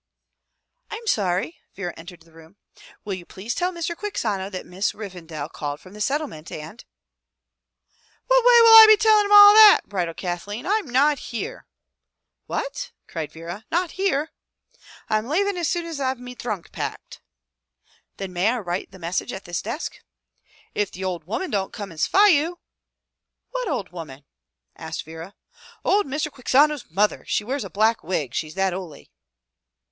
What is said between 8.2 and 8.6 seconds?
—""What